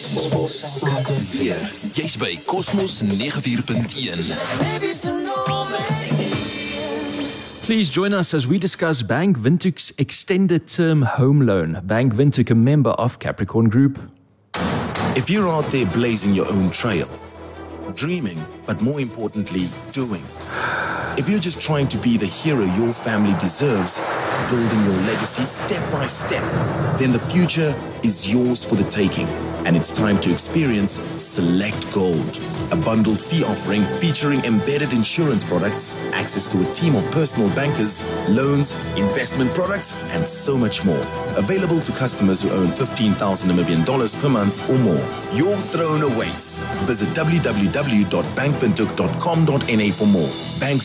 Weer. 0.00 1.58
Jy's 1.90 2.16
by 2.16 2.36
Cosmos 2.46 3.02
94.1. 3.02 4.32
Please 7.62 7.90
join 7.90 8.14
us 8.14 8.32
as 8.32 8.46
we 8.46 8.58
discuss 8.58 9.02
Bank 9.02 9.36
Windhoek's 9.38 9.92
extended 9.98 10.66
term 10.66 11.02
home 11.02 11.42
loan. 11.42 11.80
Bank 11.84 12.14
Windhoek, 12.14 12.50
a 12.50 12.54
member 12.54 12.90
of 12.90 13.18
Capricorn 13.18 13.68
Group. 13.68 13.98
If 15.16 15.28
you're 15.28 15.48
out 15.48 15.66
there 15.66 15.84
blazing 15.86 16.32
your 16.34 16.48
own 16.48 16.70
trail, 16.70 17.06
dreaming, 17.90 18.44
but 18.66 18.80
more 18.80 19.00
importantly, 19.00 19.68
doing. 19.92 20.24
If 21.16 21.28
you're 21.28 21.40
just 21.40 21.60
trying 21.60 21.88
to 21.88 21.98
be 21.98 22.16
the 22.16 22.26
hero 22.26 22.64
your 22.76 22.92
family 22.92 23.38
deserves, 23.38 24.00
building 24.48 24.84
your 24.84 25.00
legacy 25.02 25.44
step 25.46 25.92
by 25.92 26.06
step, 26.06 26.42
then 26.98 27.12
the 27.12 27.18
future 27.18 27.74
is 28.02 28.30
yours 28.30 28.64
for 28.64 28.76
the 28.76 28.88
taking. 28.90 29.26
And 29.66 29.76
it's 29.76 29.92
time 29.92 30.20
to 30.20 30.32
experience 30.32 31.02
Select 31.18 31.92
Gold, 31.92 32.38
a 32.70 32.76
bundled 32.76 33.20
fee 33.20 33.44
offering 33.44 33.84
featuring 34.00 34.42
embedded 34.44 34.92
insurance 34.92 35.44
products, 35.44 35.94
access 36.12 36.46
to 36.48 36.68
a 36.68 36.72
team 36.72 36.94
of 36.94 37.04
personal 37.10 37.48
bankers, 37.50 38.02
loans, 38.28 38.74
investment 38.96 39.52
products, 39.54 39.92
and 40.10 40.26
so 40.26 40.56
much 40.56 40.84
more. 40.84 41.02
Available 41.36 41.80
to 41.80 41.92
customers 41.92 42.42
who 42.42 42.50
own 42.50 42.68
15,000 42.70 43.50
Namibian 43.50 43.84
dollars 43.84 44.14
per 44.14 44.28
month 44.28 44.68
or 44.70 44.78
more. 44.78 45.04
Your 45.32 45.56
throne 45.56 46.02
awaits. 46.02 46.60
Visit 46.86 47.08
www.bankwindhoek.com.na 47.10 49.92
for 49.92 50.06
more. 50.06 50.30
Bank 50.58 50.82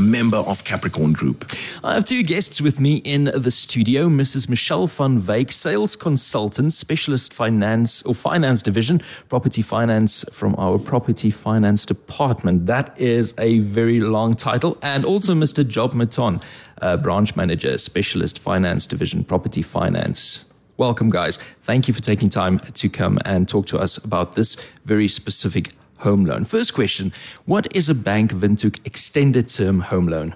a 0.00 0.02
member 0.02 0.38
of 0.38 0.64
Capricorn 0.64 1.12
Group. 1.12 1.52
I 1.84 1.94
have 1.94 2.06
two 2.06 2.22
guests 2.22 2.60
with 2.60 2.80
me 2.80 2.96
in 2.96 3.24
the 3.24 3.50
studio 3.50 4.08
Mrs. 4.08 4.48
Michelle 4.48 4.86
van 4.86 5.20
Wyk, 5.20 5.52
sales 5.52 5.94
consultant, 5.94 6.72
specialist 6.72 7.34
finance 7.34 8.02
or 8.02 8.14
finance 8.14 8.62
division, 8.62 9.00
property 9.28 9.60
finance 9.62 10.24
from 10.32 10.54
our 10.56 10.78
property 10.78 11.30
finance 11.30 11.84
department. 11.84 12.66
That 12.66 12.98
is 12.98 13.34
a 13.36 13.58
very 13.58 14.00
long 14.00 14.34
title. 14.36 14.78
And 14.80 15.04
also 15.04 15.34
Mr. 15.34 15.66
Job 15.66 15.92
Maton, 15.92 16.40
uh, 16.80 16.96
branch 16.96 17.36
manager, 17.36 17.76
specialist 17.76 18.38
finance 18.38 18.86
division, 18.86 19.22
property 19.24 19.62
finance. 19.62 20.46
Welcome, 20.78 21.10
guys. 21.10 21.36
Thank 21.60 21.88
you 21.88 21.92
for 21.92 22.00
taking 22.00 22.30
time 22.30 22.58
to 22.58 22.88
come 22.88 23.18
and 23.26 23.46
talk 23.46 23.66
to 23.66 23.78
us 23.78 23.98
about 23.98 24.34
this 24.34 24.56
very 24.86 25.08
specific 25.08 25.74
home 26.00 26.24
loan. 26.24 26.44
First 26.44 26.74
question 26.74 27.12
What 27.46 27.74
is 27.74 27.88
a 27.88 27.94
Bank 27.94 28.32
Windhoek 28.32 28.80
extended 28.84 29.48
term 29.48 29.80
home 29.80 30.08
loan? 30.08 30.34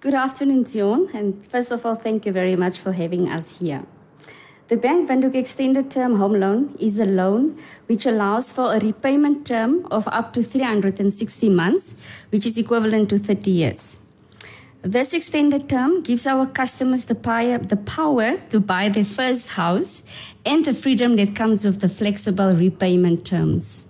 Good 0.00 0.14
afternoon, 0.14 0.62
Dion, 0.62 1.08
and 1.12 1.46
first 1.46 1.70
of 1.70 1.84
all, 1.84 1.94
thank 1.94 2.24
you 2.24 2.32
very 2.32 2.56
much 2.56 2.78
for 2.78 2.92
having 2.92 3.28
us 3.28 3.58
here. 3.58 3.84
The 4.68 4.76
Bank 4.76 5.10
Windhoek 5.10 5.34
Extended 5.34 5.90
Term 5.90 6.14
Home 6.16 6.38
Loan 6.38 6.76
is 6.78 7.00
a 7.00 7.04
loan 7.04 7.58
which 7.86 8.06
allows 8.06 8.52
for 8.52 8.72
a 8.72 8.78
repayment 8.78 9.44
term 9.44 9.84
of 9.90 10.06
up 10.06 10.32
to 10.34 10.44
360 10.44 11.48
months, 11.48 12.00
which 12.30 12.46
is 12.46 12.56
equivalent 12.56 13.08
to 13.08 13.18
30 13.18 13.50
years. 13.50 13.98
This 14.82 15.12
extended 15.12 15.68
term 15.68 16.02
gives 16.02 16.24
our 16.26 16.46
customers 16.46 17.06
the, 17.06 17.16
pi- 17.16 17.56
the 17.56 17.76
power 17.76 18.38
to 18.50 18.60
buy 18.60 18.88
their 18.88 19.04
first 19.04 19.50
house 19.50 20.04
and 20.46 20.64
the 20.64 20.72
freedom 20.72 21.16
that 21.16 21.34
comes 21.34 21.64
with 21.64 21.80
the 21.80 21.88
flexible 21.88 22.54
repayment 22.54 23.26
terms. 23.26 23.84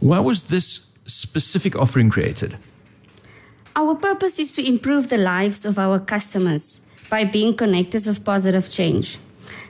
Why 0.00 0.18
was 0.18 0.44
this 0.44 0.86
specific 1.06 1.76
offering 1.76 2.10
created? 2.10 2.56
Our 3.76 3.94
purpose 3.94 4.38
is 4.38 4.52
to 4.52 4.66
improve 4.66 5.08
the 5.08 5.18
lives 5.18 5.64
of 5.64 5.78
our 5.78 5.98
customers 6.00 6.82
by 7.10 7.24
being 7.24 7.54
connectors 7.54 8.08
of 8.08 8.24
positive 8.24 8.70
change. 8.70 9.18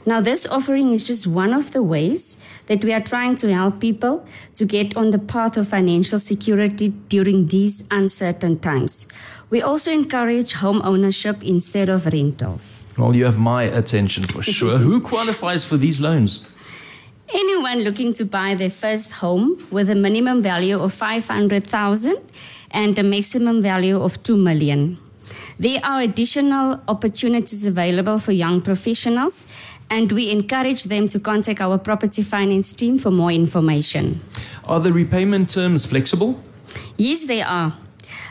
Now, 0.06 0.20
this 0.20 0.46
offering 0.46 0.92
is 0.92 1.04
just 1.04 1.26
one 1.26 1.52
of 1.52 1.72
the 1.72 1.82
ways 1.82 2.42
that 2.66 2.82
we 2.84 2.92
are 2.92 3.00
trying 3.00 3.36
to 3.36 3.52
help 3.52 3.80
people 3.80 4.26
to 4.54 4.64
get 4.64 4.96
on 4.96 5.10
the 5.10 5.18
path 5.18 5.56
of 5.56 5.68
financial 5.68 6.18
security 6.18 6.88
during 7.08 7.48
these 7.48 7.84
uncertain 7.90 8.58
times. 8.58 9.06
We 9.50 9.62
also 9.62 9.92
encourage 9.92 10.54
home 10.54 10.80
ownership 10.84 11.42
instead 11.42 11.88
of 11.88 12.06
rentals. 12.06 12.86
Well, 12.96 13.14
you 13.14 13.24
have 13.24 13.38
my 13.38 13.64
attention 13.64 14.24
for 14.24 14.42
sure. 14.42 14.78
Who 14.88 15.00
qualifies 15.00 15.64
for 15.64 15.76
these 15.76 16.00
loans? 16.00 16.44
Anyone 17.58 17.82
looking 17.82 18.12
to 18.12 18.24
buy 18.24 18.54
their 18.54 18.70
first 18.70 19.10
home 19.10 19.66
with 19.72 19.90
a 19.90 19.96
minimum 19.96 20.42
value 20.42 20.78
of 20.80 20.94
500,000 20.94 22.16
and 22.70 22.96
a 22.96 23.02
maximum 23.02 23.60
value 23.62 24.00
of 24.00 24.22
2 24.22 24.36
million. 24.36 24.96
There 25.58 25.80
are 25.82 26.00
additional 26.00 26.80
opportunities 26.86 27.66
available 27.66 28.20
for 28.20 28.30
young 28.30 28.62
professionals 28.62 29.44
and 29.90 30.12
we 30.12 30.30
encourage 30.30 30.84
them 30.84 31.08
to 31.08 31.18
contact 31.18 31.60
our 31.60 31.78
property 31.78 32.22
finance 32.22 32.72
team 32.72 32.96
for 32.96 33.10
more 33.10 33.32
information. 33.32 34.20
Are 34.62 34.78
the 34.78 34.92
repayment 34.92 35.50
terms 35.50 35.84
flexible? 35.84 36.40
Yes, 36.96 37.24
they 37.24 37.42
are. 37.42 37.76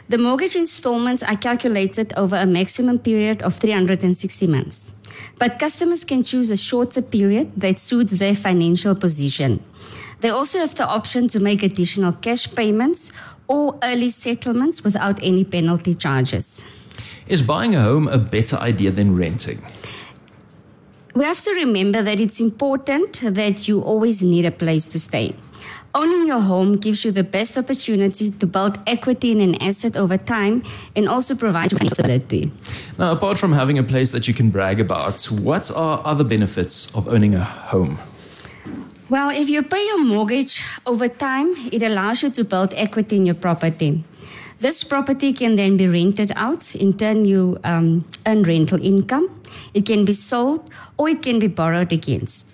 The 0.07 0.17
mortgage 0.17 0.55
installments 0.55 1.21
are 1.21 1.35
calculated 1.35 2.13
over 2.15 2.37
a 2.37 2.45
maximum 2.45 2.97
period 2.97 3.41
of 3.41 3.57
360 3.57 4.47
months. 4.47 4.93
But 5.37 5.59
customers 5.59 6.03
can 6.03 6.23
choose 6.23 6.49
a 6.49 6.57
shorter 6.57 7.01
period 7.01 7.51
that 7.57 7.79
suits 7.79 8.13
their 8.19 8.35
financial 8.35 8.95
position. 8.95 9.63
They 10.21 10.29
also 10.29 10.59
have 10.59 10.75
the 10.75 10.87
option 10.87 11.27
to 11.29 11.39
make 11.39 11.63
additional 11.63 12.11
cash 12.13 12.53
payments 12.53 13.11
or 13.47 13.77
early 13.83 14.09
settlements 14.09 14.83
without 14.83 15.19
any 15.21 15.43
penalty 15.43 15.93
charges. 15.93 16.65
Is 17.27 17.41
buying 17.41 17.75
a 17.75 17.81
home 17.81 18.07
a 18.07 18.17
better 18.17 18.57
idea 18.57 18.91
than 18.91 19.15
renting? 19.15 19.61
We 21.17 21.23
have 21.23 21.41
to 21.45 21.51
remember 21.51 22.03
that 22.03 22.19
it's 22.19 22.39
important 22.39 23.21
that 23.23 23.67
you 23.67 23.81
always 23.81 24.21
need 24.21 24.45
a 24.45 24.51
place 24.51 24.87
to 24.89 24.99
stay. 24.99 25.33
Owning 25.95 26.27
your 26.27 26.41
home 26.41 26.77
gives 26.77 27.03
you 27.03 27.11
the 27.11 27.23
best 27.23 27.57
opportunity 27.57 28.29
to 28.29 28.45
build 28.45 28.77
equity 28.85 29.31
in 29.31 29.41
an 29.41 29.55
asset 29.55 29.97
over 29.97 30.19
time 30.19 30.61
and 30.95 31.09
also 31.09 31.33
provide 31.33 31.71
you 31.71 31.79
stability. 31.89 32.51
Now, 32.99 33.13
apart 33.13 33.39
from 33.39 33.53
having 33.53 33.79
a 33.79 33.83
place 33.83 34.11
that 34.11 34.27
you 34.27 34.35
can 34.35 34.51
brag 34.51 34.79
about, 34.79 35.23
what 35.31 35.71
are 35.71 36.03
other 36.05 36.23
benefits 36.23 36.93
of 36.93 37.07
owning 37.07 37.33
a 37.33 37.43
home? 37.43 37.97
Well, 39.09 39.31
if 39.31 39.49
you 39.49 39.63
pay 39.63 39.83
your 39.87 40.03
mortgage 40.03 40.63
over 40.85 41.07
time, 41.07 41.55
it 41.71 41.81
allows 41.81 42.21
you 42.21 42.29
to 42.29 42.43
build 42.43 42.75
equity 42.75 43.15
in 43.15 43.25
your 43.25 43.33
property. 43.33 44.03
This 44.59 44.83
property 44.83 45.33
can 45.33 45.55
then 45.55 45.77
be 45.77 45.87
rented 45.87 46.31
out. 46.35 46.75
In 46.75 46.97
turn, 46.97 47.25
you 47.25 47.59
um, 47.63 48.05
earn 48.25 48.43
rental 48.43 48.81
income. 48.81 49.29
It 49.73 49.85
can 49.85 50.05
be 50.05 50.13
sold 50.13 50.69
or 50.97 51.09
it 51.09 51.21
can 51.21 51.39
be 51.39 51.47
borrowed 51.47 51.91
against. 51.91 52.47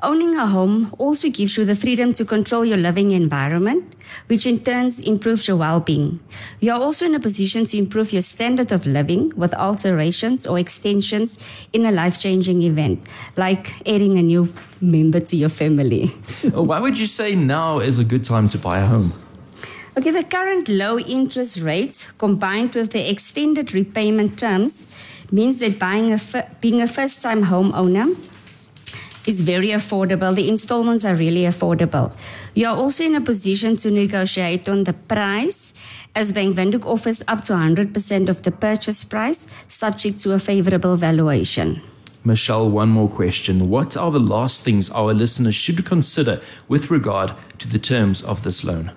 Owning 0.00 0.36
a 0.36 0.46
home 0.46 0.94
also 0.98 1.28
gives 1.28 1.56
you 1.56 1.64
the 1.64 1.74
freedom 1.74 2.12
to 2.12 2.24
control 2.24 2.64
your 2.64 2.76
living 2.76 3.10
environment, 3.10 3.96
which 4.28 4.46
in 4.46 4.60
turn 4.60 4.92
improves 5.02 5.48
your 5.48 5.56
well 5.56 5.80
being. 5.80 6.20
You 6.60 6.70
are 6.72 6.80
also 6.80 7.06
in 7.06 7.16
a 7.16 7.20
position 7.20 7.66
to 7.66 7.78
improve 7.78 8.12
your 8.12 8.22
standard 8.22 8.70
of 8.70 8.86
living 8.86 9.32
with 9.34 9.52
alterations 9.54 10.46
or 10.46 10.56
extensions 10.56 11.44
in 11.72 11.84
a 11.84 11.90
life 11.90 12.20
changing 12.20 12.62
event, 12.62 13.00
like 13.36 13.72
adding 13.88 14.16
a 14.18 14.22
new 14.22 14.48
member 14.80 15.18
to 15.18 15.36
your 15.36 15.48
family. 15.48 16.06
Why 16.52 16.78
would 16.78 16.96
you 16.96 17.08
say 17.08 17.34
now 17.34 17.80
is 17.80 17.98
a 17.98 18.04
good 18.04 18.22
time 18.22 18.48
to 18.50 18.58
buy 18.58 18.78
a 18.78 18.86
home? 18.86 19.27
Okay, 19.98 20.12
the 20.12 20.22
current 20.22 20.68
low 20.68 20.96
interest 20.96 21.58
rates 21.58 22.12
combined 22.12 22.72
with 22.76 22.92
the 22.92 23.10
extended 23.10 23.74
repayment 23.74 24.38
terms 24.38 24.86
means 25.32 25.58
that 25.58 25.80
buying 25.80 26.12
a 26.12 26.20
being 26.60 26.80
a 26.80 26.86
first 26.86 27.20
time 27.20 27.46
homeowner 27.46 28.16
is 29.26 29.40
very 29.40 29.70
affordable. 29.70 30.32
The 30.32 30.48
installments 30.48 31.04
are 31.04 31.16
really 31.16 31.42
affordable. 31.42 32.12
You 32.54 32.68
are 32.68 32.76
also 32.76 33.06
in 33.06 33.16
a 33.16 33.20
position 33.20 33.76
to 33.78 33.90
negotiate 33.90 34.68
on 34.68 34.84
the 34.84 34.92
price 34.92 35.74
as 36.14 36.30
Bank 36.30 36.54
Windhoek 36.54 36.86
offers 36.86 37.24
up 37.26 37.42
to 37.46 37.54
100% 37.54 38.28
of 38.28 38.42
the 38.42 38.52
purchase 38.52 39.02
price 39.02 39.48
subject 39.66 40.20
to 40.20 40.32
a 40.32 40.38
favorable 40.38 40.94
valuation. 40.94 41.82
Michelle, 42.22 42.70
one 42.70 42.90
more 42.90 43.08
question. 43.08 43.68
What 43.68 43.96
are 43.96 44.12
the 44.12 44.20
last 44.20 44.62
things 44.62 44.90
our 44.90 45.12
listeners 45.12 45.56
should 45.56 45.84
consider 45.84 46.40
with 46.68 46.88
regard 46.88 47.32
to 47.58 47.66
the 47.66 47.80
terms 47.80 48.22
of 48.22 48.44
this 48.44 48.62
loan? 48.62 48.92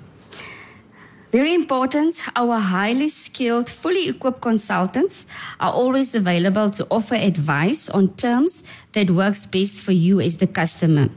Very 1.31 1.53
important, 1.53 2.21
our 2.35 2.59
highly 2.59 3.07
skilled, 3.07 3.69
fully 3.69 4.09
equipped 4.09 4.41
consultants 4.41 5.25
are 5.61 5.71
always 5.71 6.13
available 6.13 6.69
to 6.71 6.85
offer 6.91 7.15
advice 7.15 7.87
on 7.87 8.09
terms 8.15 8.65
that 8.91 9.09
works 9.09 9.45
best 9.45 9.81
for 9.81 9.93
you 9.93 10.19
as 10.19 10.37
the 10.37 10.47
customer. 10.47 11.07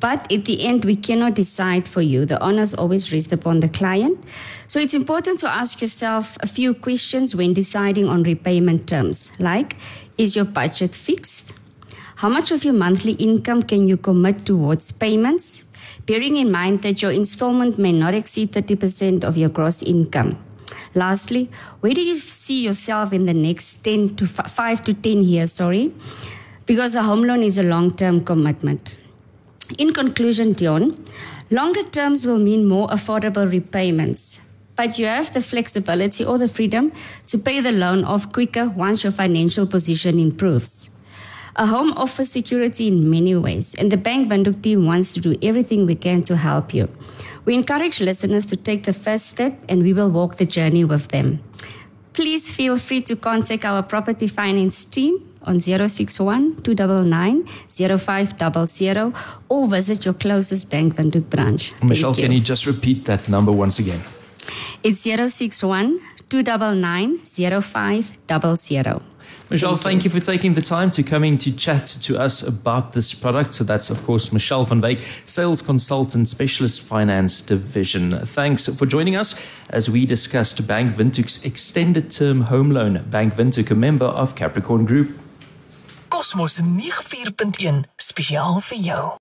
But 0.00 0.32
at 0.32 0.46
the 0.46 0.64
end, 0.64 0.86
we 0.86 0.96
cannot 0.96 1.34
decide 1.34 1.86
for 1.86 2.00
you. 2.00 2.24
The 2.24 2.40
honors 2.40 2.72
always 2.72 3.12
rest 3.12 3.30
upon 3.30 3.60
the 3.60 3.68
client. 3.68 4.18
So 4.68 4.80
it's 4.80 4.94
important 4.94 5.38
to 5.40 5.50
ask 5.50 5.82
yourself 5.82 6.38
a 6.40 6.46
few 6.46 6.72
questions 6.72 7.36
when 7.36 7.52
deciding 7.52 8.08
on 8.08 8.22
repayment 8.22 8.88
terms, 8.88 9.32
like 9.38 9.76
is 10.16 10.34
your 10.34 10.46
budget 10.46 10.94
fixed? 10.94 11.52
How 12.16 12.30
much 12.30 12.50
of 12.50 12.64
your 12.64 12.74
monthly 12.74 13.12
income 13.12 13.62
can 13.62 13.86
you 13.86 13.98
commit 13.98 14.46
towards 14.46 14.92
payments? 14.92 15.66
Bearing 16.06 16.36
in 16.36 16.50
mind 16.50 16.82
that 16.82 17.02
your 17.02 17.10
installment 17.10 17.78
may 17.78 17.92
not 17.92 18.14
exceed 18.14 18.52
30% 18.52 19.24
of 19.24 19.36
your 19.36 19.48
gross 19.48 19.82
income. 19.82 20.38
Lastly, 20.94 21.50
where 21.80 21.94
do 21.94 22.00
you 22.00 22.16
see 22.16 22.64
yourself 22.64 23.12
in 23.12 23.26
the 23.26 23.34
next 23.34 23.76
10 23.84 24.16
to 24.16 24.26
5 24.26 24.84
to 24.84 24.94
10 24.94 25.22
years, 25.22 25.52
sorry? 25.52 25.92
Because 26.66 26.94
a 26.94 27.02
home 27.02 27.24
loan 27.24 27.42
is 27.42 27.58
a 27.58 27.62
long-term 27.62 28.24
commitment. 28.24 28.96
In 29.76 29.92
conclusion, 29.92 30.54
Dion, 30.54 31.04
longer 31.50 31.82
terms 31.82 32.26
will 32.26 32.38
mean 32.38 32.66
more 32.66 32.88
affordable 32.88 33.50
repayments, 33.50 34.40
but 34.76 34.98
you 34.98 35.06
have 35.06 35.32
the 35.32 35.42
flexibility 35.42 36.24
or 36.24 36.38
the 36.38 36.48
freedom 36.48 36.92
to 37.26 37.38
pay 37.38 37.60
the 37.60 37.72
loan 37.72 38.04
off 38.04 38.32
quicker 38.32 38.68
once 38.68 39.04
your 39.04 39.12
financial 39.12 39.66
position 39.66 40.18
improves. 40.18 40.90
A 41.60 41.66
home 41.66 41.92
offers 41.96 42.30
security 42.30 42.86
in 42.86 43.10
many 43.10 43.34
ways, 43.34 43.74
and 43.74 43.90
the 43.90 43.96
Bank 43.96 44.30
Windhoek 44.30 44.62
team 44.62 44.86
wants 44.86 45.12
to 45.14 45.20
do 45.20 45.34
everything 45.42 45.86
we 45.86 45.96
can 45.96 46.22
to 46.22 46.36
help 46.36 46.72
you. 46.72 46.88
We 47.46 47.54
encourage 47.54 48.00
listeners 48.00 48.46
to 48.46 48.56
take 48.56 48.84
the 48.84 48.92
first 48.92 49.26
step, 49.26 49.58
and 49.68 49.82
we 49.82 49.92
will 49.92 50.08
walk 50.08 50.36
the 50.36 50.46
journey 50.46 50.84
with 50.84 51.08
them. 51.08 51.40
Please 52.12 52.54
feel 52.54 52.78
free 52.78 53.00
to 53.02 53.16
contact 53.16 53.64
our 53.64 53.82
property 53.82 54.28
finance 54.28 54.84
team 54.84 55.18
on 55.42 55.58
061 55.58 56.62
299 56.62 57.44
0500 57.98 59.12
or 59.48 59.66
visit 59.66 60.04
your 60.04 60.14
closest 60.14 60.70
Bank 60.70 60.94
Windhoek 60.94 61.28
branch. 61.28 61.72
Michelle, 61.82 62.14
can 62.14 62.30
you 62.30 62.40
just 62.40 62.66
repeat 62.66 63.04
that 63.06 63.28
number 63.28 63.50
once 63.50 63.80
again? 63.80 64.02
It's 64.84 65.00
061 65.00 65.98
299 66.28 67.20
0500. 67.62 69.00
Michelle, 69.50 69.76
thank, 69.76 70.02
Thank 70.02 70.04
you. 70.04 70.10
for 70.10 70.20
taking 70.20 70.54
the 70.54 70.60
time 70.60 70.90
to 70.90 71.02
coming 71.02 71.38
to 71.38 71.50
chat 71.50 71.86
to 72.02 72.18
us 72.18 72.42
about 72.42 72.92
this 72.92 73.14
product. 73.14 73.54
So 73.54 73.64
that's, 73.64 73.88
of 73.88 74.04
course, 74.04 74.30
Michelle 74.30 74.66
van 74.66 74.82
Wyk, 74.82 75.00
Sales 75.24 75.62
Consultant, 75.62 76.28
Specialist 76.28 76.82
Finance 76.82 77.40
Division. 77.40 78.26
Thanks 78.26 78.68
for 78.68 78.84
joining 78.84 79.16
us 79.16 79.40
as 79.70 79.88
we 79.88 80.04
discussed 80.04 80.66
Bank 80.66 80.96
Windhoek's 80.96 81.44
extended 81.44 82.10
term 82.10 82.42
home 82.42 82.72
loan. 82.72 83.04
Bank 83.10 83.34
Windhoek, 83.36 83.70
a 83.70 83.74
member 83.74 84.06
of 84.06 84.34
Capricorn 84.34 84.84
Group. 84.84 85.18
Cosmos 86.10 86.60
94.1 86.60 87.84
spesiaal 87.96 88.60
vir 88.60 88.78
jou. 88.82 89.08